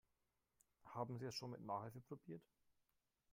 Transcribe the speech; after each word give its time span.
Haben 0.87 1.19
Sie 1.19 1.27
es 1.27 1.35
schon 1.35 1.51
mit 1.51 1.61
Nachhilfe 1.61 2.01
probiert? 2.01 2.41